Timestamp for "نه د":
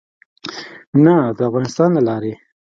1.03-1.39